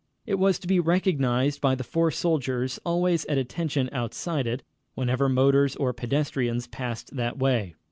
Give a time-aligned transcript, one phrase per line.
[0.25, 4.63] It was to be recognized by the four soldiers always at attention outside it,
[4.95, 7.75] whenever motors or pedestrians passed that way.